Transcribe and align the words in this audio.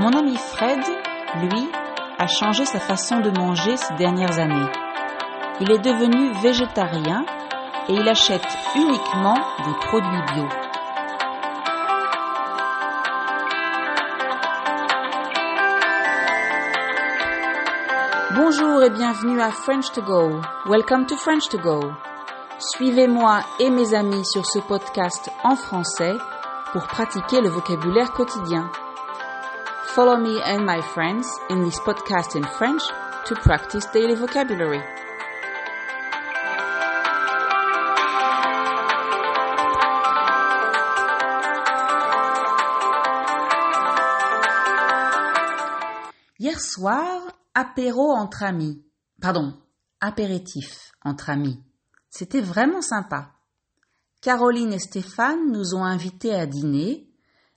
Mon 0.00 0.14
ami 0.14 0.34
Fred, 0.34 0.80
lui, 1.42 1.68
a 2.18 2.26
changé 2.26 2.64
sa 2.64 2.80
façon 2.80 3.20
de 3.20 3.28
manger 3.38 3.76
ces 3.76 3.92
dernières 3.96 4.38
années. 4.38 4.70
Il 5.60 5.70
est 5.70 5.78
devenu 5.78 6.32
végétarien 6.40 7.26
et 7.86 7.92
il 7.92 8.08
achète 8.08 8.46
uniquement 8.74 9.34
des 9.34 9.74
produits 9.88 10.22
bio. 10.32 10.48
Bonjour 18.36 18.82
et 18.82 18.88
bienvenue 18.88 19.42
à 19.42 19.50
French 19.50 19.92
to 19.92 20.00
Go. 20.00 20.40
Welcome 20.64 21.04
to 21.08 21.16
French 21.18 21.46
to 21.50 21.58
Go. 21.58 21.92
Suivez-moi 22.58 23.40
et 23.58 23.68
mes 23.68 23.92
amis 23.92 24.24
sur 24.24 24.46
ce 24.46 24.60
podcast 24.60 25.30
en 25.44 25.56
français 25.56 26.14
pour 26.72 26.86
pratiquer 26.86 27.42
le 27.42 27.50
vocabulaire 27.50 28.12
quotidien. 28.12 28.70
Follow 29.94 30.16
me 30.16 30.40
and 30.44 30.64
my 30.64 30.80
friends 30.80 31.26
in 31.48 31.64
this 31.64 31.80
podcast 31.80 32.36
in 32.36 32.44
French 32.44 32.80
to 33.26 33.34
practice 33.34 33.86
daily 33.92 34.14
vocabulary. 34.14 34.80
Hier 46.38 46.56
soir, 46.60 47.32
apéro 47.52 48.14
entre 48.14 48.44
amis. 48.44 48.84
Pardon, 49.20 49.54
apéritif 50.00 50.92
entre 51.04 51.30
amis. 51.30 51.58
C'était 52.10 52.40
vraiment 52.40 52.80
sympa. 52.80 53.32
Caroline 54.22 54.72
et 54.72 54.78
Stéphane 54.78 55.50
nous 55.50 55.74
ont 55.74 55.82
invités 55.82 56.32
à 56.32 56.46
dîner 56.46 57.09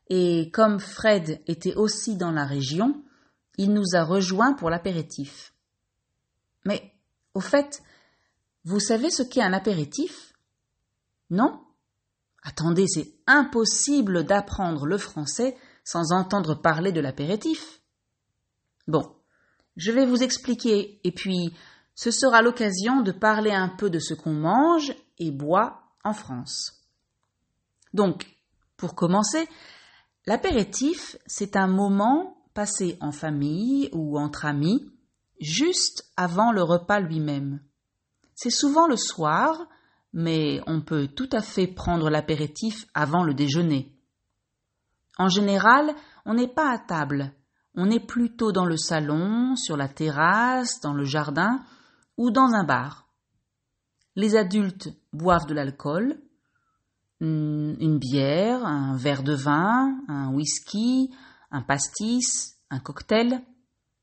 et 0.10 0.52
comme 0.52 0.80
Fred 0.80 1.42
était 1.48 1.76
aussi 1.76 2.16
dans 2.16 2.32
la 2.32 2.46
région, 2.46 3.04
il 3.58 3.74
nous 3.74 3.96
a 3.96 4.04
rejoints 4.04 4.54
pour 4.54 4.70
l'apéritif. 4.70 5.54
Mais, 6.66 6.94
au 7.34 7.40
fait, 7.40 7.82
vous 8.64 8.80
savez 8.80 9.10
ce 9.10 9.24
qu'est 9.24 9.42
un 9.42 9.54
apéritif? 9.54 10.34
Non? 11.30 11.62
Attendez, 12.44 12.88
c'est 12.88 13.14
impossible 13.28 14.26
d'apprendre 14.26 14.86
le 14.86 14.98
français 14.98 15.58
sans 15.84 16.12
entendre 16.12 16.56
parler 16.56 16.92
de 16.92 17.02
l'apéritif. 17.02 17.82
Bon, 18.88 19.16
je 19.78 19.92
vais 19.92 20.06
vous 20.06 20.24
expliquer 20.24 21.00
et 21.04 21.12
puis 21.12 21.54
ce 21.96 22.12
sera 22.12 22.42
l'occasion 22.42 23.02
de 23.02 23.12
parler 23.12 23.52
un 23.52 23.70
peu 23.70 23.90
de 23.90 24.00
ce 24.00 24.14
qu'on 24.14 24.34
mange 24.34 24.94
et 25.20 25.32
boit 25.32 25.84
en 26.04 26.14
France. 26.14 26.84
Donc, 27.94 28.26
pour 28.78 28.96
commencer, 28.96 29.48
l'apéritif, 30.26 31.18
c'est 31.26 31.56
un 31.56 31.68
moment 31.68 32.38
passé 32.54 32.98
en 33.02 33.12
famille 33.12 33.90
ou 33.94 34.18
entre 34.18 34.46
amis, 34.46 34.92
juste 35.40 36.12
avant 36.18 36.52
le 36.52 36.64
repas 36.64 37.00
lui-même. 37.00 37.62
C'est 38.36 38.50
souvent 38.50 38.88
le 38.88 38.98
soir, 38.98 39.68
mais 40.14 40.62
on 40.68 40.82
peut 40.82 41.08
tout 41.08 41.30
à 41.32 41.42
fait 41.42 41.68
prendre 41.68 42.10
l'apéritif 42.10 42.86
avant 42.94 43.24
le 43.24 43.34
déjeuner. 43.34 43.96
En 45.18 45.28
général, 45.28 45.94
on 46.26 46.34
n'est 46.34 46.48
pas 46.48 46.72
à 46.72 46.80
table, 46.80 47.34
on 47.76 47.90
est 47.90 48.06
plutôt 48.06 48.52
dans 48.52 48.66
le 48.66 48.78
salon, 48.78 49.56
sur 49.56 49.78
la 49.78 49.88
terrasse, 49.88 50.80
dans 50.82 50.94
le 50.94 51.06
jardin 51.06 51.60
ou 52.18 52.30
dans 52.30 52.54
un 52.54 52.64
bar. 52.64 53.08
Les 54.16 54.36
adultes 54.36 54.90
boivent 55.12 55.48
de 55.48 55.56
l'alcool, 55.56 56.20
une 57.24 57.98
bière, 57.98 58.66
un 58.66 58.96
verre 58.96 59.24
de 59.24 59.34
vin, 59.34 59.98
un 60.08 60.30
whisky, 60.34 61.14
un 61.52 61.62
pastis, 61.62 62.58
un 62.70 62.80
cocktail. 62.80 63.42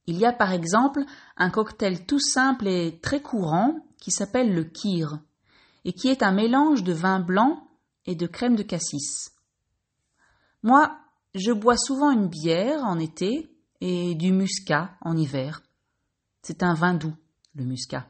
Il 0.06 0.16
y 0.16 0.24
a 0.24 0.32
par 0.32 0.52
exemple 0.52 1.04
un 1.36 1.50
cocktail 1.50 2.06
tout 2.06 2.18
simple 2.18 2.66
et 2.66 2.98
très 3.00 3.20
courant 3.20 3.86
qui 4.00 4.10
s'appelle 4.10 4.54
le 4.54 4.64
kir 4.64 5.20
et 5.84 5.92
qui 5.92 6.08
est 6.08 6.22
un 6.22 6.32
mélange 6.32 6.82
de 6.82 6.92
vin 6.92 7.20
blanc 7.20 7.68
et 8.06 8.14
de 8.14 8.26
crème 8.26 8.56
de 8.56 8.62
cassis. 8.62 9.30
Moi, 10.62 10.96
je 11.34 11.52
bois 11.52 11.76
souvent 11.76 12.10
une 12.10 12.28
bière 12.28 12.84
en 12.84 12.98
été 12.98 13.54
et 13.80 14.14
du 14.14 14.32
muscat 14.32 14.92
en 15.00 15.16
hiver. 15.16 15.62
C'est 16.42 16.62
un 16.62 16.74
vin 16.74 16.94
doux, 16.94 17.14
le 17.54 17.64
muscat. 17.64 18.06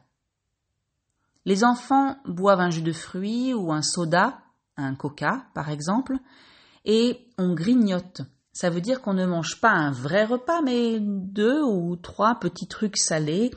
Les 1.44 1.64
enfants 1.64 2.16
boivent 2.26 2.60
un 2.60 2.70
jus 2.70 2.82
de 2.82 2.92
fruits 2.92 3.54
ou 3.54 3.72
un 3.72 3.82
soda, 3.82 4.40
un 4.76 4.94
coca 4.94 5.46
par 5.54 5.70
exemple, 5.70 6.16
et 6.84 7.28
on 7.38 7.54
grignote. 7.54 8.22
Ça 8.52 8.70
veut 8.70 8.80
dire 8.80 9.00
qu'on 9.00 9.14
ne 9.14 9.26
mange 9.26 9.60
pas 9.60 9.70
un 9.70 9.90
vrai 9.90 10.24
repas, 10.24 10.62
mais 10.62 10.98
deux 11.00 11.62
ou 11.62 11.96
trois 11.96 12.40
petits 12.40 12.66
trucs 12.66 12.98
salés 12.98 13.50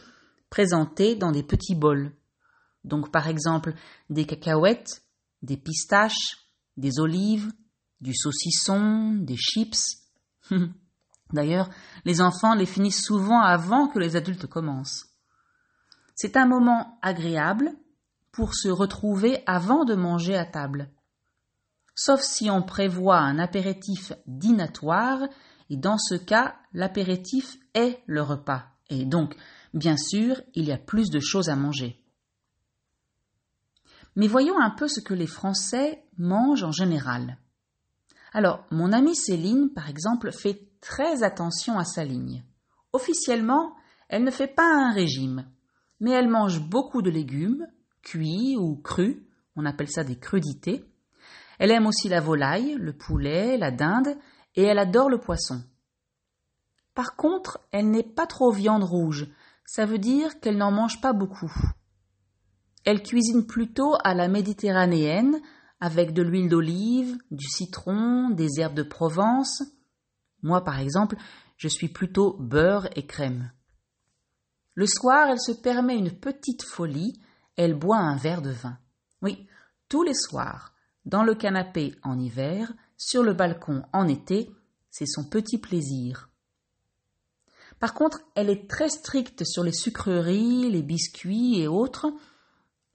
présentés 0.50 1.16
dans 1.16 1.32
des 1.32 1.44
petits 1.44 1.76
bols. 1.76 2.12
Donc 2.84 3.12
par 3.12 3.28
exemple 3.28 3.74
des 4.10 4.26
cacahuètes, 4.26 5.04
des 5.42 5.58
pistaches, 5.58 6.38
des 6.78 7.00
olives, 7.00 7.52
du 8.02 8.14
saucisson, 8.14 9.14
des 9.14 9.38
chips. 9.38 9.98
D'ailleurs, 11.34 11.70
les 12.06 12.22
enfants 12.22 12.54
les 12.54 12.66
finissent 12.66 13.04
souvent 13.04 13.40
avant 13.40 13.88
que 13.88 13.98
les 13.98 14.16
adultes 14.16 14.46
commencent. 14.46 15.08
C'est 16.16 16.38
un 16.38 16.46
moment 16.46 17.00
agréable 17.02 17.72
pour 18.32 18.54
se 18.54 18.70
retrouver 18.70 19.42
avant 19.48 19.86
de 19.86 19.96
manger 19.96 20.36
à 20.36 20.46
table. 20.46 20.90
Sauf 21.96 22.22
si 22.22 22.50
on 22.50 22.64
prévoit 22.64 23.20
un 23.20 23.40
apéritif 23.40 24.14
dînatoire, 24.26 25.22
et 25.70 25.78
dans 25.78 25.98
ce 25.98 26.16
cas, 26.16 26.56
l'apéritif 26.74 27.58
est 27.74 28.00
le 28.08 28.22
repas. 28.22 28.66
Et 28.90 29.06
donc, 29.06 29.36
bien 29.74 29.98
sûr, 29.98 30.42
il 30.56 30.66
y 30.66 30.72
a 30.72 30.78
plus 30.78 31.10
de 31.10 31.20
choses 31.20 31.50
à 31.50 31.56
manger. 31.56 32.04
Mais 34.16 34.28
voyons 34.28 34.60
un 34.60 34.70
peu 34.70 34.88
ce 34.88 35.00
que 35.00 35.14
les 35.14 35.28
Français 35.28 36.04
mangent 36.18 36.64
en 36.64 36.72
général. 36.72 37.38
Alors, 38.34 38.66
mon 38.72 38.92
amie 38.92 39.16
Céline, 39.16 39.70
par 39.74 39.90
exemple, 39.90 40.32
fait 40.32 40.70
très 40.82 41.24
attention 41.24 41.78
à 41.78 41.86
sa 41.86 42.04
ligne. 42.04 42.44
Officiellement, 42.92 43.76
elle 44.10 44.24
ne 44.24 44.32
fait 44.32 44.48
pas 44.48 44.68
un 44.68 44.92
régime, 44.92 45.46
mais 46.00 46.12
elle 46.12 46.30
mange 46.30 46.60
beaucoup 46.60 47.02
de 47.02 47.10
légumes, 47.10 47.68
cuits 48.02 48.56
ou 48.58 48.76
crus, 48.76 49.18
on 49.56 49.66
appelle 49.66 49.90
ça 49.90 50.04
des 50.04 50.18
crudités. 50.18 50.86
Elle 51.60 51.72
aime 51.72 51.88
aussi 51.88 52.10
la 52.10 52.20
volaille, 52.20 52.76
le 52.80 52.94
poulet, 52.94 53.58
la 53.58 53.72
dinde, 53.72 54.18
et 54.56 54.64
elle 54.64 54.80
adore 54.80 55.10
le 55.10 55.20
poisson. 55.20 55.64
Par 56.94 57.16
contre, 57.16 57.60
elle 57.72 57.90
n'est 57.90 58.04
pas 58.04 58.28
trop 58.28 58.52
viande 58.52 58.84
rouge, 58.84 59.28
ça 59.66 59.86
veut 59.86 60.00
dire 60.00 60.40
qu'elle 60.40 60.58
n'en 60.58 60.72
mange 60.72 61.02
pas 61.02 61.14
beaucoup. 61.14 61.52
Elle 62.86 63.02
cuisine 63.02 63.46
plutôt 63.46 63.96
à 64.04 64.14
la 64.14 64.28
méditerranéenne, 64.28 65.42
avec 65.80 66.14
de 66.14 66.22
l'huile 66.22 66.50
d'olive, 66.50 67.18
du 67.32 67.48
citron, 67.48 68.30
des 68.30 68.60
herbes 68.60 68.76
de 68.76 68.84
Provence, 68.84 69.64
moi, 70.44 70.64
par 70.64 70.80
exemple, 70.80 71.16
je 71.58 71.70
suis 71.70 71.88
plutôt 71.88 72.36
beurre 72.38 72.90
et 72.96 73.08
crème. 73.08 73.52
Le 74.76 74.86
soir, 74.86 75.30
elle 75.30 75.40
se 75.40 75.54
permet 75.54 75.96
une 75.96 76.12
petite 76.12 76.64
folie, 76.64 77.20
elle 77.56 77.76
boit 77.76 77.98
un 77.98 78.18
verre 78.18 78.42
de 78.42 78.52
vin. 78.52 78.78
Oui, 79.22 79.48
tous 79.88 80.04
les 80.04 80.14
soirs, 80.14 80.73
dans 81.06 81.24
le 81.24 81.36
canapé 81.36 81.96
en 82.04 82.20
hiver, 82.20 82.74
sur 82.98 83.24
le 83.24 83.34
balcon 83.34 83.84
en 83.92 84.08
été, 84.08 84.50
c'est 84.90 85.06
son 85.06 85.24
petit 85.24 85.58
plaisir. 85.58 86.30
Par 87.80 87.94
contre, 87.94 88.22
elle 88.36 88.50
est 88.50 88.70
très 88.70 88.90
stricte 88.90 89.44
sur 89.44 89.64
les 89.64 89.74
sucreries, 89.74 90.70
les 90.70 90.84
biscuits 90.84 91.60
et 91.60 91.68
autres, 91.68 92.14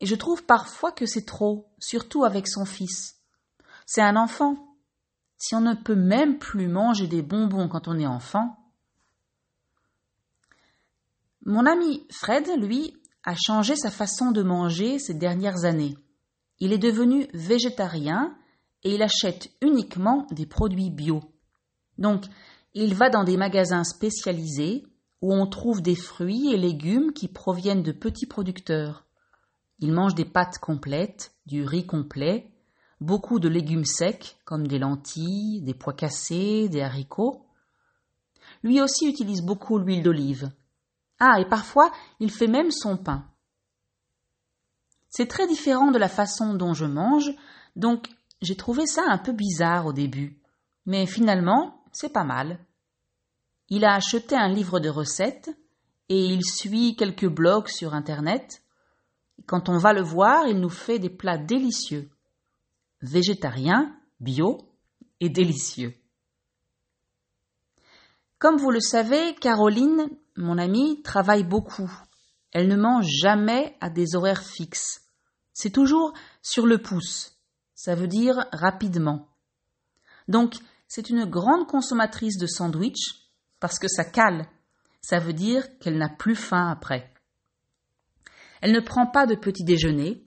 et 0.00 0.06
je 0.06 0.14
trouve 0.14 0.44
parfois 0.44 0.92
que 0.92 1.06
c'est 1.06 1.26
trop, 1.26 1.68
surtout 1.78 2.24
avec 2.24 2.48
son 2.48 2.64
fils. 2.64 3.16
C'est 3.84 4.02
un 4.02 4.16
enfant, 4.16 4.76
si 5.36 5.54
on 5.54 5.60
ne 5.60 5.74
peut 5.74 5.96
même 5.96 6.38
plus 6.38 6.68
manger 6.68 7.06
des 7.06 7.22
bonbons 7.22 7.68
quand 7.68 7.88
on 7.88 7.98
est 7.98 8.06
enfant. 8.06 8.56
Mon 11.44 11.66
ami 11.66 12.06
Fred, 12.10 12.46
lui, 12.58 12.96
a 13.24 13.34
changé 13.34 13.76
sa 13.76 13.90
façon 13.90 14.30
de 14.30 14.42
manger 14.42 14.98
ces 14.98 15.14
dernières 15.14 15.64
années. 15.64 15.96
Il 16.60 16.72
est 16.72 16.78
devenu 16.78 17.26
végétarien 17.32 18.36
et 18.82 18.94
il 18.94 19.02
achète 19.02 19.50
uniquement 19.62 20.26
des 20.30 20.46
produits 20.46 20.90
bio. 20.90 21.20
Donc, 21.98 22.24
il 22.74 22.94
va 22.94 23.10
dans 23.10 23.24
des 23.24 23.36
magasins 23.36 23.84
spécialisés 23.84 24.84
où 25.20 25.34
on 25.34 25.46
trouve 25.46 25.82
des 25.82 25.96
fruits 25.96 26.52
et 26.52 26.56
légumes 26.56 27.12
qui 27.12 27.28
proviennent 27.28 27.82
de 27.82 27.92
petits 27.92 28.26
producteurs. 28.26 29.04
Il 29.80 29.92
mange 29.92 30.14
des 30.14 30.24
pâtes 30.24 30.58
complètes, 30.58 31.32
du 31.46 31.64
riz 31.64 31.86
complet, 31.86 32.50
beaucoup 33.00 33.38
de 33.38 33.48
légumes 33.48 33.84
secs 33.84 34.36
comme 34.44 34.66
des 34.66 34.78
lentilles, 34.78 35.62
des 35.62 35.74
pois 35.74 35.92
cassés, 35.92 36.68
des 36.68 36.82
haricots. 36.82 37.46
Lui 38.62 38.80
aussi 38.80 39.08
utilise 39.08 39.42
beaucoup 39.42 39.78
l'huile 39.78 40.02
d'olive. 40.02 40.50
Ah, 41.20 41.40
et 41.40 41.48
parfois 41.48 41.90
il 42.20 42.30
fait 42.30 42.48
même 42.48 42.70
son 42.70 42.96
pain. 42.96 43.24
C'est 45.10 45.28
très 45.28 45.46
différent 45.46 45.90
de 45.90 45.98
la 45.98 46.08
façon 46.08 46.54
dont 46.54 46.74
je 46.74 46.84
mange, 46.84 47.32
donc 47.76 48.08
j'ai 48.42 48.56
trouvé 48.56 48.86
ça 48.86 49.02
un 49.06 49.18
peu 49.18 49.32
bizarre 49.32 49.86
au 49.86 49.92
début. 49.92 50.40
Mais 50.86 51.06
finalement, 51.06 51.82
c'est 51.92 52.12
pas 52.12 52.24
mal. 52.24 52.58
Il 53.68 53.84
a 53.84 53.94
acheté 53.94 54.36
un 54.36 54.48
livre 54.48 54.80
de 54.80 54.88
recettes 54.88 55.50
et 56.08 56.24
il 56.24 56.44
suit 56.44 56.96
quelques 56.96 57.28
blogs 57.28 57.68
sur 57.68 57.94
Internet. 57.94 58.62
Quand 59.46 59.68
on 59.68 59.78
va 59.78 59.92
le 59.92 60.02
voir, 60.02 60.46
il 60.46 60.60
nous 60.60 60.70
fait 60.70 60.98
des 60.98 61.10
plats 61.10 61.38
délicieux, 61.38 62.10
végétariens, 63.02 63.94
bio 64.20 64.58
et 65.20 65.28
délicieux. 65.28 65.94
Comme 68.38 68.56
vous 68.56 68.70
le 68.70 68.80
savez, 68.80 69.34
Caroline, 69.34 70.08
mon 70.36 70.58
amie, 70.58 71.02
travaille 71.02 71.44
beaucoup. 71.44 71.90
Elle 72.52 72.68
ne 72.68 72.76
mange 72.76 73.06
jamais 73.06 73.76
à 73.80 73.90
des 73.90 74.16
horaires 74.16 74.42
fixes. 74.42 75.02
C'est 75.52 75.70
toujours 75.70 76.14
sur 76.42 76.66
le 76.66 76.78
pouce. 76.78 77.38
Ça 77.74 77.94
veut 77.94 78.08
dire 78.08 78.46
rapidement. 78.52 79.28
Donc, 80.28 80.54
c'est 80.88 81.10
une 81.10 81.24
grande 81.24 81.66
consommatrice 81.66 82.38
de 82.38 82.46
sandwich 82.46 83.28
parce 83.60 83.78
que 83.78 83.88
ça 83.88 84.04
cale. 84.04 84.46
Ça 85.00 85.18
veut 85.18 85.32
dire 85.32 85.78
qu'elle 85.78 85.98
n'a 85.98 86.08
plus 86.08 86.34
faim 86.34 86.70
après. 86.70 87.12
Elle 88.60 88.72
ne 88.72 88.80
prend 88.80 89.06
pas 89.06 89.26
de 89.26 89.34
petit 89.34 89.64
déjeuner. 89.64 90.24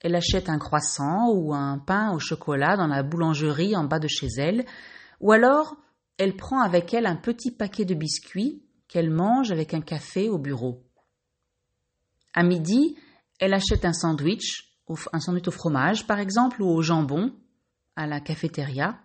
Elle 0.00 0.14
achète 0.14 0.48
un 0.48 0.58
croissant 0.58 1.30
ou 1.32 1.54
un 1.54 1.78
pain 1.78 2.12
au 2.12 2.18
chocolat 2.18 2.76
dans 2.76 2.86
la 2.86 3.02
boulangerie 3.02 3.76
en 3.76 3.84
bas 3.84 3.98
de 3.98 4.08
chez 4.08 4.28
elle, 4.38 4.64
ou 5.20 5.32
alors 5.32 5.76
elle 6.18 6.36
prend 6.36 6.60
avec 6.60 6.94
elle 6.94 7.06
un 7.06 7.16
petit 7.16 7.50
paquet 7.50 7.84
de 7.84 7.94
biscuits 7.94 8.64
qu'elle 8.86 9.10
mange 9.10 9.50
avec 9.50 9.74
un 9.74 9.80
café 9.80 10.28
au 10.28 10.38
bureau. 10.38 10.87
À 12.34 12.42
midi, 12.42 12.96
elle 13.38 13.54
achète 13.54 13.84
un 13.84 13.92
sandwich, 13.92 14.76
un 15.12 15.20
sandwich 15.20 15.48
au 15.48 15.52
fromage 15.52 16.06
par 16.06 16.18
exemple, 16.18 16.62
ou 16.62 16.68
au 16.68 16.82
jambon, 16.82 17.32
à 17.96 18.06
la 18.06 18.20
cafétéria. 18.20 18.98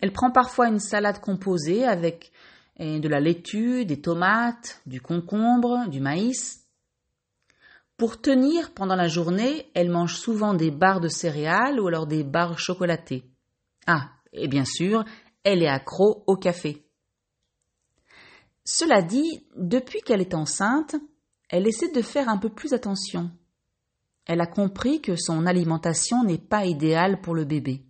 Elle 0.00 0.12
prend 0.12 0.30
parfois 0.30 0.68
une 0.68 0.80
salade 0.80 1.20
composée 1.20 1.84
avec 1.84 2.32
de 2.78 3.08
la 3.08 3.20
laitue, 3.20 3.84
des 3.84 4.00
tomates, 4.00 4.80
du 4.86 5.00
concombre, 5.00 5.88
du 5.88 6.00
maïs. 6.00 6.66
Pour 7.96 8.20
tenir 8.20 8.72
pendant 8.72 8.96
la 8.96 9.06
journée, 9.06 9.70
elle 9.74 9.90
mange 9.90 10.16
souvent 10.16 10.54
des 10.54 10.72
barres 10.72 11.00
de 11.00 11.08
céréales 11.08 11.78
ou 11.78 11.86
alors 11.86 12.08
des 12.08 12.24
barres 12.24 12.58
chocolatées. 12.58 13.30
Ah, 13.86 14.10
et 14.32 14.48
bien 14.48 14.64
sûr, 14.64 15.04
elle 15.44 15.62
est 15.62 15.68
accro 15.68 16.24
au 16.26 16.36
café. 16.36 16.84
Cela 18.64 19.02
dit, 19.02 19.46
depuis 19.56 20.00
qu'elle 20.00 20.20
est 20.20 20.34
enceinte, 20.34 20.96
elle 21.48 21.66
essaie 21.66 21.90
de 21.90 22.02
faire 22.02 22.28
un 22.28 22.38
peu 22.38 22.48
plus 22.48 22.72
attention. 22.72 23.30
Elle 24.26 24.40
a 24.40 24.46
compris 24.46 25.00
que 25.00 25.16
son 25.16 25.46
alimentation 25.46 26.24
n'est 26.24 26.38
pas 26.38 26.64
idéale 26.64 27.20
pour 27.20 27.34
le 27.34 27.44
bébé. 27.44 27.84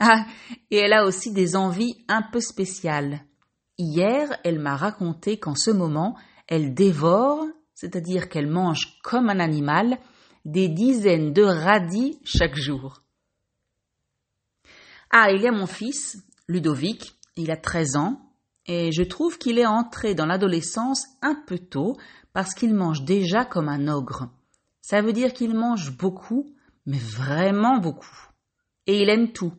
Ah, 0.00 0.26
et 0.70 0.78
elle 0.78 0.92
a 0.92 1.06
aussi 1.06 1.32
des 1.32 1.56
envies 1.56 2.04
un 2.08 2.22
peu 2.22 2.40
spéciales. 2.40 3.20
Hier, 3.78 4.36
elle 4.44 4.58
m'a 4.58 4.76
raconté 4.76 5.38
qu'en 5.38 5.54
ce 5.54 5.70
moment, 5.70 6.16
elle 6.46 6.74
dévore, 6.74 7.46
c'est-à-dire 7.74 8.28
qu'elle 8.28 8.48
mange 8.48 8.98
comme 9.02 9.30
un 9.30 9.40
animal, 9.40 9.98
des 10.44 10.68
dizaines 10.68 11.32
de 11.32 11.42
radis 11.42 12.18
chaque 12.24 12.56
jour. 12.56 13.02
Ah, 15.10 15.30
il 15.30 15.40
y 15.40 15.46
a 15.46 15.52
mon 15.52 15.66
fils, 15.66 16.22
Ludovic, 16.48 17.14
il 17.36 17.50
a 17.50 17.56
13 17.56 17.96
ans, 17.96 18.23
et 18.66 18.92
je 18.92 19.02
trouve 19.02 19.38
qu'il 19.38 19.58
est 19.58 19.66
entré 19.66 20.14
dans 20.14 20.26
l'adolescence 20.26 21.06
un 21.22 21.34
peu 21.46 21.58
tôt 21.58 21.96
parce 22.32 22.54
qu'il 22.54 22.74
mange 22.74 23.04
déjà 23.04 23.44
comme 23.44 23.68
un 23.68 23.88
ogre. 23.88 24.30
Ça 24.80 25.02
veut 25.02 25.12
dire 25.12 25.32
qu'il 25.32 25.54
mange 25.54 25.96
beaucoup, 25.96 26.54
mais 26.86 26.98
vraiment 26.98 27.78
beaucoup. 27.78 28.28
Et 28.86 29.02
il 29.02 29.08
aime 29.08 29.32
tout. 29.32 29.52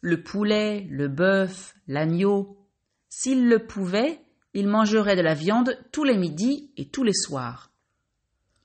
Le 0.00 0.22
poulet, 0.22 0.86
le 0.90 1.08
bœuf, 1.08 1.74
l'agneau. 1.86 2.58
S'il 3.08 3.48
le 3.48 3.66
pouvait, 3.66 4.20
il 4.54 4.66
mangerait 4.66 5.16
de 5.16 5.22
la 5.22 5.34
viande 5.34 5.78
tous 5.92 6.04
les 6.04 6.16
midis 6.16 6.70
et 6.76 6.88
tous 6.88 7.04
les 7.04 7.14
soirs. 7.14 7.72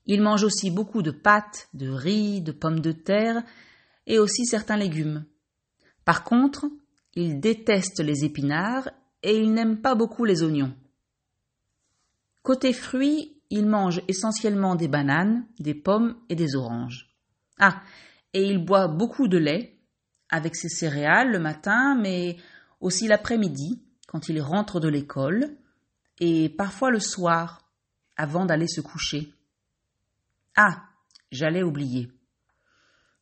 Il 0.06 0.22
mange 0.22 0.44
aussi 0.44 0.72
beaucoup 0.72 1.02
de 1.02 1.12
pâtes, 1.12 1.70
de 1.74 1.90
riz, 1.90 2.42
de 2.42 2.52
pommes 2.52 2.82
de 2.82 2.92
terre 2.92 3.44
et 4.06 4.20
aussi 4.20 4.46
certains 4.46 4.78
légumes. 4.78 5.26
Par 6.04 6.24
contre, 6.24 6.66
il 7.16 7.40
déteste 7.40 8.02
les 8.02 8.26
épinards 8.26 8.90
et 9.24 9.38
il 9.38 9.54
n'aime 9.54 9.82
pas 9.82 9.96
beaucoup 9.96 10.26
les 10.26 10.44
oignons. 10.44 10.76
Côté 12.42 12.74
fruits, 12.74 13.42
il 13.50 13.66
mange 13.66 14.02
essentiellement 14.08 14.76
des 14.76 14.88
bananes, 14.88 15.46
des 15.60 15.74
pommes 15.74 16.16
et 16.30 16.36
des 16.36 16.56
oranges. 16.56 17.10
Ah, 17.60 17.82
et 18.34 18.44
il 18.44 18.64
boit 18.64 18.88
beaucoup 18.88 19.28
de 19.28 19.38
lait, 19.38 19.80
avec 20.30 20.56
ses 20.56 20.70
céréales 20.70 21.32
le 21.32 21.40
matin, 21.40 21.96
mais 21.96 22.38
aussi 22.82 23.08
l'après-midi, 23.08 23.82
quand 24.08 24.30
il 24.30 24.42
rentre 24.42 24.80
de 24.80 24.90
l'école, 24.90 25.56
et 26.20 26.50
parfois 26.50 26.92
le 26.92 27.00
soir, 27.00 27.70
avant 28.18 28.46
d'aller 28.46 28.68
se 28.68 28.82
coucher. 28.82 29.34
Ah, 30.56 30.84
j'allais 31.32 31.64
oublier. 31.64 32.12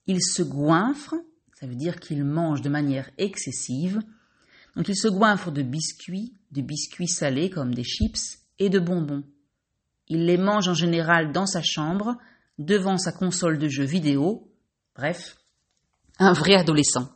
Il 0.07 0.21
se 0.21 0.41
goinfre 0.41 1.15
ça 1.61 1.67
veut 1.67 1.75
dire 1.75 1.99
qu'il 1.99 2.23
mange 2.25 2.63
de 2.63 2.69
manière 2.69 3.11
excessive. 3.19 4.01
Donc 4.75 4.87
il 4.87 4.95
se 4.95 5.07
goinfre 5.07 5.51
de 5.51 5.61
biscuits, 5.61 6.33
de 6.51 6.61
biscuits 6.61 7.07
salés 7.07 7.49
comme 7.49 7.73
des 7.73 7.83
chips 7.83 8.39
et 8.59 8.69
de 8.69 8.79
bonbons. 8.79 9.23
Il 10.07 10.25
les 10.25 10.37
mange 10.37 10.67
en 10.67 10.73
général 10.73 11.31
dans 11.31 11.45
sa 11.45 11.61
chambre, 11.61 12.17
devant 12.57 12.97
sa 12.97 13.11
console 13.11 13.57
de 13.57 13.67
jeux 13.67 13.85
vidéo. 13.85 14.51
Bref, 14.95 15.37
un 16.19 16.33
vrai 16.33 16.55
adolescent. 16.55 17.09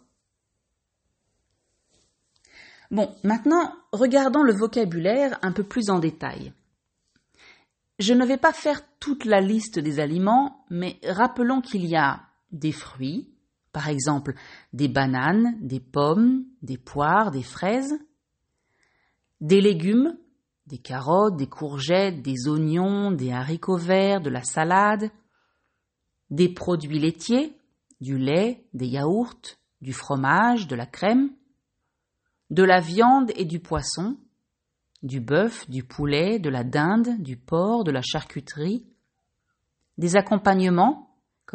Bon, 2.92 3.14
maintenant, 3.24 3.74
regardons 3.92 4.44
le 4.44 4.54
vocabulaire 4.54 5.38
un 5.42 5.52
peu 5.52 5.64
plus 5.64 5.90
en 5.90 6.00
détail. 6.00 6.54
Je 8.00 8.14
ne 8.14 8.26
vais 8.26 8.38
pas 8.38 8.54
faire 8.54 8.82
toute 9.00 9.26
la 9.26 9.42
liste 9.42 9.80
des 9.80 10.00
aliments, 10.00 10.66
mais 10.70 11.00
rappelons 11.04 11.62
qu'il 11.62 11.86
y 11.86 11.96
a 11.96 12.22
des 12.52 12.72
fruits, 12.72 13.35
par 13.76 13.90
exemple 13.90 14.36
des 14.72 14.88
bananes, 14.88 15.58
des 15.60 15.82
pommes, 15.82 16.46
des 16.62 16.78
poires, 16.78 17.30
des 17.30 17.44
fraises, 17.44 17.94
des 19.42 19.60
légumes, 19.60 20.18
des 20.66 20.78
carottes, 20.78 21.36
des 21.36 21.50
courgettes, 21.50 22.22
des 22.22 22.48
oignons, 22.48 23.12
des 23.12 23.34
haricots 23.34 23.76
verts, 23.76 24.22
de 24.22 24.30
la 24.30 24.44
salade, 24.44 25.12
des 26.30 26.48
produits 26.48 27.00
laitiers, 27.00 27.52
du 28.00 28.18
lait, 28.18 28.66
des 28.74 28.88
yaourts, 28.88 29.58
du 29.82 29.92
fromage, 29.92 30.68
de 30.68 30.76
la 30.78 30.86
crème, 30.86 31.32
de 32.52 32.64
la 32.64 32.80
viande 32.80 33.34
et 33.36 33.44
du 33.44 33.60
poisson, 33.60 34.16
du 35.04 35.20
bœuf, 35.20 35.70
du 35.70 35.84
poulet, 35.84 36.40
de 36.40 36.50
la 36.50 36.64
dinde, 36.64 37.22
du 37.22 37.36
porc, 37.36 37.84
de 37.84 37.92
la 37.92 38.02
charcuterie, 38.02 38.88
des 39.98 40.16
accompagnements, 40.16 41.05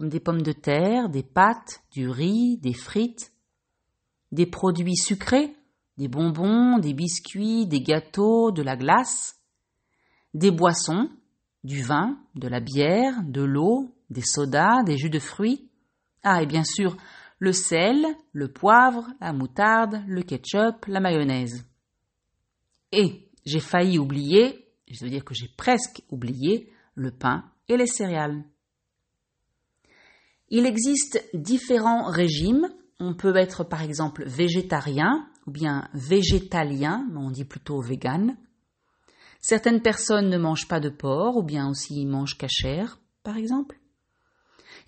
comme 0.00 0.08
des 0.08 0.18
pommes 0.18 0.40
de 0.40 0.52
terre, 0.52 1.10
des 1.10 1.22
pâtes, 1.22 1.82
du 1.92 2.08
riz, 2.08 2.56
des 2.56 2.72
frites, 2.72 3.34
des 4.32 4.46
produits 4.46 4.96
sucrés, 4.96 5.54
des 5.98 6.08
bonbons, 6.08 6.78
des 6.78 6.94
biscuits, 6.94 7.66
des 7.66 7.82
gâteaux, 7.82 8.50
de 8.50 8.62
la 8.62 8.76
glace, 8.76 9.38
des 10.32 10.50
boissons, 10.50 11.10
du 11.64 11.82
vin, 11.82 12.18
de 12.34 12.48
la 12.48 12.60
bière, 12.60 13.12
de 13.24 13.42
l'eau, 13.42 13.94
des 14.08 14.22
sodas, 14.22 14.84
des 14.84 14.96
jus 14.96 15.10
de 15.10 15.18
fruits. 15.18 15.68
Ah, 16.22 16.42
et 16.42 16.46
bien 16.46 16.64
sûr, 16.64 16.96
le 17.38 17.52
sel, 17.52 18.06
le 18.32 18.50
poivre, 18.50 19.06
la 19.20 19.34
moutarde, 19.34 20.02
le 20.06 20.22
ketchup, 20.22 20.86
la 20.86 21.00
mayonnaise. 21.00 21.66
Et 22.90 23.28
j'ai 23.44 23.60
failli 23.60 23.98
oublier, 23.98 24.66
je 24.90 25.04
veux 25.04 25.10
dire 25.10 25.26
que 25.26 25.34
j'ai 25.34 25.50
presque 25.58 26.02
oublié, 26.08 26.72
le 26.94 27.10
pain 27.10 27.44
et 27.68 27.76
les 27.76 27.86
céréales. 27.86 28.42
Il 30.50 30.66
existe 30.66 31.24
différents 31.32 32.10
régimes. 32.10 32.68
On 32.98 33.14
peut 33.14 33.36
être 33.36 33.64
par 33.64 33.82
exemple 33.82 34.24
végétarien 34.26 35.28
ou 35.46 35.52
bien 35.52 35.88
végétalien, 35.94 37.06
mais 37.10 37.18
on 37.18 37.30
dit 37.30 37.44
plutôt 37.44 37.80
vegan. 37.80 38.36
Certaines 39.40 39.80
personnes 39.80 40.28
ne 40.28 40.36
mangent 40.36 40.68
pas 40.68 40.80
de 40.80 40.90
porc 40.90 41.36
ou 41.36 41.42
bien 41.42 41.70
aussi 41.70 42.04
mangent 42.04 42.36
cachère, 42.36 42.98
par 43.22 43.36
exemple. 43.36 43.78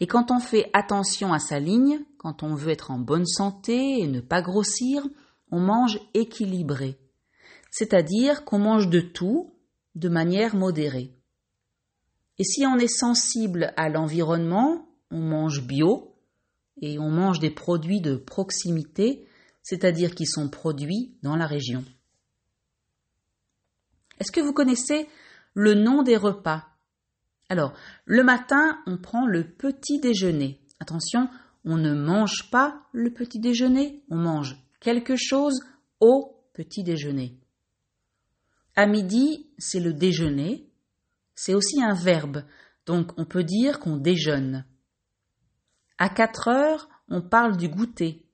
Et 0.01 0.07
quand 0.07 0.31
on 0.31 0.41
fait 0.41 0.69
attention 0.73 1.33
à 1.33 1.39
sa 1.39 1.59
ligne, 1.59 2.01
quand 2.19 2.43
on 2.43 2.55
veut 2.55 2.71
être 2.71 2.91
en 2.91 2.99
bonne 2.99 3.27
santé 3.27 4.01
et 4.01 4.07
ne 4.09 4.21
pas 4.21 4.43
grossir, 4.43 5.07
on 5.51 5.61
mange 5.61 6.01
équilibré. 6.13 6.99
C'est-à-dire 7.71 8.45
qu'on 8.45 8.59
mange 8.59 8.89
de 8.89 9.01
tout 9.01 9.55
de 9.95 10.09
manière 10.09 10.57
modérée. 10.57 11.15
Et 12.39 12.45
si 12.45 12.67
on 12.67 12.79
est 12.79 12.89
sensible 12.89 13.73
à 13.77 13.89
l'environnement, 13.89 14.89
on 15.13 15.21
mange 15.21 15.67
bio 15.67 16.17
et 16.81 16.99
on 16.99 17.11
mange 17.11 17.39
des 17.39 17.51
produits 17.51 18.01
de 18.01 18.17
proximité, 18.17 19.27
c'est-à-dire 19.63 20.15
qui 20.15 20.27
sont 20.27 20.49
produits 20.49 21.15
dans 21.23 21.37
la 21.37 21.47
région. 21.47 21.85
Est-ce 24.19 24.33
que 24.33 24.41
vous 24.41 24.53
connaissez 24.53 25.09
le 25.55 25.75
nom 25.75 26.03
des 26.03 26.17
repas? 26.17 26.65
Alors, 27.49 27.75
le 28.07 28.25
matin, 28.25 28.79
on 28.87 28.97
prend 28.97 29.27
le 29.27 29.45
petit 29.45 30.01
déjeuner. 30.01 30.61
Attention, 30.81 31.29
on 31.65 31.77
ne 31.77 31.95
mange 31.95 32.51
pas 32.51 32.83
le 32.93 33.13
petit 33.13 33.39
déjeuner, 33.39 34.03
on 34.09 34.17
mange 34.17 34.57
quelque 34.81 35.15
chose 35.17 35.61
au 36.01 36.43
petit 36.55 36.83
déjeuner. 36.83 37.39
À 38.75 38.87
midi, 38.87 39.51
c'est 39.59 39.81
le 39.81 39.93
déjeuner. 39.93 40.69
C'est 41.35 41.55
aussi 41.55 41.83
un 41.83 41.95
verbe, 41.95 42.45
donc 42.87 43.13
on 43.17 43.25
peut 43.25 43.45
dire 43.45 43.81
qu'on 43.81 43.97
déjeune. 43.97 44.65
À 46.03 46.09
quatre 46.09 46.49
heures, 46.49 46.89
on 47.07 47.23
parle 47.23 47.57
du 47.57 47.69
goûter. 47.69 48.27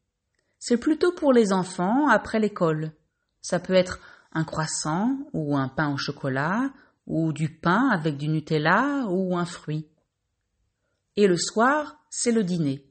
C'est 0.58 0.78
plutôt 0.78 1.12
pour 1.12 1.34
les 1.34 1.52
enfants 1.52 2.08
après 2.08 2.40
l'école. 2.40 2.92
Ça 3.42 3.60
peut 3.60 3.74
être 3.74 4.00
un 4.32 4.44
croissant 4.44 5.18
ou 5.34 5.54
un 5.54 5.68
pain 5.68 5.92
au 5.92 5.98
chocolat 5.98 6.72
ou 7.06 7.30
du 7.34 7.50
pain 7.50 7.90
avec 7.90 8.16
du 8.16 8.28
Nutella 8.28 9.04
ou 9.10 9.36
un 9.36 9.44
fruit. 9.44 9.86
Et 11.16 11.26
le 11.26 11.36
soir, 11.36 12.02
c'est 12.08 12.32
le 12.32 12.42
dîner. 12.42 12.86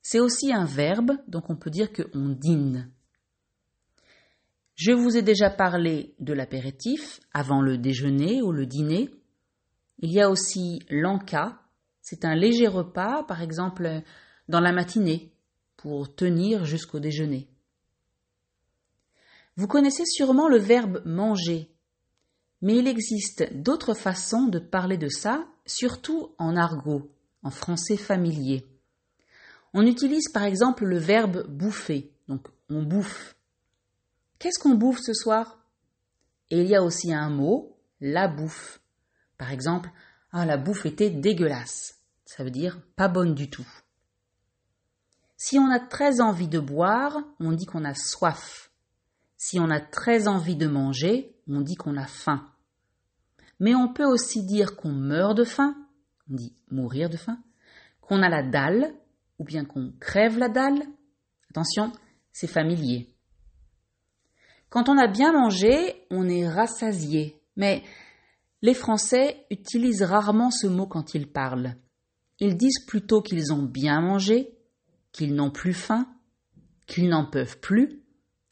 C'est 0.00 0.20
aussi 0.20 0.50
un 0.50 0.64
verbe, 0.64 1.12
donc 1.28 1.50
on 1.50 1.56
peut 1.56 1.68
dire 1.68 1.92
qu'on 1.92 2.30
dîne. 2.30 2.90
Je 4.76 4.92
vous 4.92 5.18
ai 5.18 5.20
déjà 5.20 5.50
parlé 5.50 6.14
de 6.20 6.32
l'apéritif 6.32 7.20
avant 7.34 7.60
le 7.60 7.76
déjeuner 7.76 8.40
ou 8.40 8.50
le 8.50 8.64
dîner. 8.64 9.10
Il 9.98 10.10
y 10.10 10.22
a 10.22 10.30
aussi 10.30 10.78
l'enca. 10.88 11.60
C'est 12.08 12.24
un 12.24 12.36
léger 12.36 12.68
repas, 12.68 13.24
par 13.24 13.42
exemple 13.42 14.00
dans 14.48 14.60
la 14.60 14.70
matinée, 14.70 15.32
pour 15.76 16.14
tenir 16.14 16.64
jusqu'au 16.64 17.00
déjeuner. 17.00 17.48
Vous 19.56 19.66
connaissez 19.66 20.04
sûrement 20.06 20.48
le 20.48 20.58
verbe 20.58 21.02
manger, 21.04 21.68
mais 22.62 22.76
il 22.76 22.86
existe 22.86 23.52
d'autres 23.54 23.94
façons 23.94 24.46
de 24.46 24.60
parler 24.60 24.98
de 24.98 25.08
ça, 25.08 25.48
surtout 25.66 26.32
en 26.38 26.54
argot, 26.54 27.10
en 27.42 27.50
français 27.50 27.96
familier. 27.96 28.64
On 29.74 29.84
utilise 29.84 30.28
par 30.28 30.44
exemple 30.44 30.84
le 30.84 30.98
verbe 30.98 31.44
bouffer, 31.48 32.12
donc 32.28 32.46
on 32.70 32.84
bouffe. 32.84 33.34
Qu'est-ce 34.38 34.60
qu'on 34.60 34.76
bouffe 34.76 35.00
ce 35.00 35.12
soir? 35.12 35.58
Et 36.50 36.60
il 36.60 36.68
y 36.68 36.76
a 36.76 36.84
aussi 36.84 37.12
un 37.12 37.30
mot, 37.30 37.76
la 38.00 38.28
bouffe. 38.28 38.80
Par 39.38 39.50
exemple, 39.50 39.90
ah 40.38 40.44
la 40.44 40.58
bouffe 40.58 40.84
était 40.84 41.08
dégueulasse. 41.08 42.02
Ça 42.26 42.44
veut 42.44 42.50
dire 42.50 42.78
pas 42.94 43.08
bonne 43.08 43.34
du 43.34 43.48
tout. 43.48 43.66
Si 45.38 45.58
on 45.58 45.70
a 45.70 45.80
très 45.80 46.20
envie 46.20 46.46
de 46.46 46.60
boire, 46.60 47.16
on 47.40 47.52
dit 47.52 47.64
qu'on 47.64 47.86
a 47.86 47.94
soif. 47.94 48.70
Si 49.38 49.58
on 49.58 49.70
a 49.70 49.80
très 49.80 50.28
envie 50.28 50.56
de 50.56 50.66
manger, 50.66 51.34
on 51.48 51.62
dit 51.62 51.76
qu'on 51.76 51.96
a 51.96 52.06
faim. 52.06 52.50
Mais 53.60 53.74
on 53.74 53.90
peut 53.90 54.04
aussi 54.04 54.44
dire 54.44 54.76
qu'on 54.76 54.92
meurt 54.92 55.34
de 55.34 55.44
faim, 55.44 55.74
on 56.30 56.34
dit 56.34 56.54
mourir 56.70 57.08
de 57.08 57.16
faim, 57.16 57.38
qu'on 58.02 58.22
a 58.22 58.28
la 58.28 58.42
dalle, 58.42 58.92
ou 59.38 59.44
bien 59.44 59.64
qu'on 59.64 59.94
crève 60.00 60.36
la 60.36 60.50
dalle. 60.50 60.82
Attention, 61.48 61.92
c'est 62.32 62.46
familier. 62.46 63.10
Quand 64.68 64.90
on 64.90 64.98
a 64.98 65.06
bien 65.06 65.32
mangé, 65.32 66.06
on 66.10 66.28
est 66.28 66.46
rassasié. 66.46 67.40
Mais 67.56 67.82
les 68.62 68.74
Français 68.74 69.46
utilisent 69.50 70.02
rarement 70.02 70.50
ce 70.50 70.66
mot 70.66 70.86
quand 70.86 71.14
ils 71.14 71.30
parlent. 71.30 71.76
Ils 72.38 72.56
disent 72.56 72.84
plutôt 72.86 73.22
qu'ils 73.22 73.52
ont 73.52 73.62
bien 73.62 74.00
mangé, 74.00 74.56
qu'ils 75.12 75.34
n'ont 75.34 75.50
plus 75.50 75.74
faim, 75.74 76.06
qu'ils 76.86 77.08
n'en 77.08 77.26
peuvent 77.26 77.58
plus, 77.60 78.02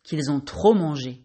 qu'ils 0.02 0.30
ont 0.30 0.40
trop 0.40 0.74
mangé. 0.74 1.24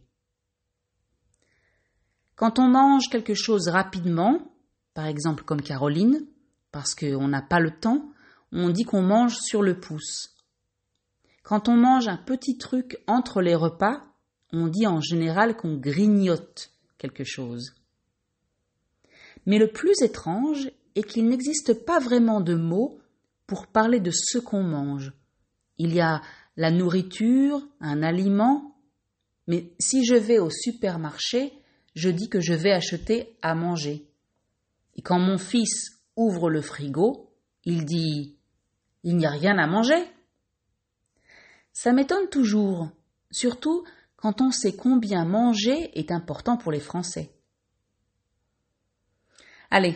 Quand 2.36 2.60
on 2.60 2.70
mange 2.70 3.10
quelque 3.12 3.34
chose 3.34 3.68
rapidement, 3.68 4.54
par 4.94 5.06
exemple 5.06 5.44
comme 5.44 5.62
Caroline, 5.62 6.26
parce 6.72 6.96
qu'on 6.96 7.28
n'a 7.28 7.42
pas 7.42 7.60
le 7.60 7.72
temps, 7.72 8.12
on 8.52 8.70
dit 8.70 8.84
qu'on 8.84 9.02
mange 9.02 9.38
sur 9.38 9.62
le 9.62 9.80
pouce. 9.80 10.36
Quand 11.44 11.68
on 11.68 11.76
mange 11.76 12.08
un 12.08 12.18
petit 12.18 12.58
truc 12.58 12.98
entre 13.08 13.42
les 13.42 13.56
repas, 13.56 14.06
on 14.52 14.68
dit 14.68 14.88
en 14.88 15.02
général 15.02 15.56
qu'on 15.56 15.78
grignote 15.78 16.72
quelque 16.98 17.24
chose. 17.24 17.74
Mais 19.46 19.58
le 19.58 19.72
plus 19.72 20.02
étrange 20.02 20.72
est 20.96 21.04
qu'il 21.04 21.28
n'existe 21.28 21.74
pas 21.74 22.00
vraiment 22.00 22.42
de 22.42 22.56
mots 22.56 23.00
pour 23.48 23.68
parler 23.68 24.00
de 24.00 24.12
ce 24.12 24.38
qu'on 24.38 24.64
mange. 24.64 25.14
Il 25.78 25.94
y 25.94 26.02
a 26.02 26.22
la 26.58 26.72
nourriture, 26.72 27.66
un 27.80 28.04
aliment, 28.04 28.76
mais 29.48 29.74
si 29.80 30.06
je 30.06 30.16
vais 30.16 30.38
au 30.38 30.50
supermarché, 30.50 31.54
je 31.96 32.10
dis 32.10 32.30
que 32.30 32.40
je 32.40 32.54
vais 32.54 32.72
acheter 32.72 33.36
à 33.42 33.56
manger. 33.56 34.08
Et 34.96 35.02
quand 35.02 35.20
mon 35.20 35.38
fils 35.38 36.02
ouvre 36.16 36.50
le 36.50 36.62
frigo, 36.62 37.34
il 37.64 37.86
dit 37.86 38.38
Il 39.04 39.18
n'y 39.18 39.26
a 39.26 39.32
rien 39.32 39.58
à 39.58 39.68
manger. 39.68 40.04
Ça 41.74 41.94
m'étonne 41.94 42.30
toujours, 42.30 42.90
surtout 43.32 43.86
quand 44.18 44.42
on 44.42 44.52
sait 44.52 44.76
combien 44.76 45.24
manger 45.24 45.98
est 45.98 46.12
important 46.12 46.58
pour 46.58 46.72
les 46.72 46.82
Français. 46.82 47.32
Allez, 49.72 49.96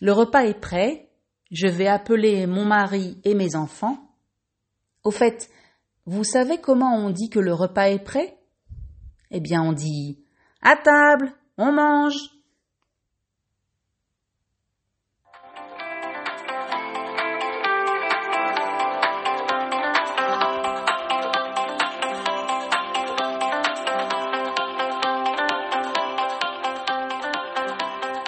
le 0.00 0.12
repas 0.12 0.44
est 0.44 0.60
prêt, 0.60 1.10
je 1.50 1.66
vais 1.66 1.88
appeler 1.88 2.46
mon 2.46 2.64
mari 2.64 3.20
et 3.24 3.34
mes 3.34 3.56
enfants. 3.56 3.98
Au 5.02 5.10
fait, 5.10 5.50
vous 6.06 6.24
savez 6.24 6.58
comment 6.60 6.96
on 6.96 7.10
dit 7.10 7.30
que 7.30 7.38
le 7.38 7.52
repas 7.52 7.88
est 7.88 8.04
prêt? 8.04 8.38
Eh 9.30 9.40
bien, 9.40 9.62
on 9.62 9.72
dit 9.72 10.24
à 10.62 10.76
table, 10.76 11.32
on 11.58 11.72
mange. 11.72 12.16